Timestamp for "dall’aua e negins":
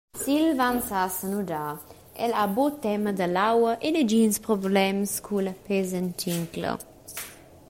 3.19-4.37